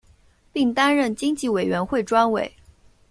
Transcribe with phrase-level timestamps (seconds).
[0.51, 2.51] 并担任经济委员会专委。